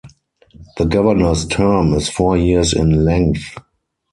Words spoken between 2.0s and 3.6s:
four years in length.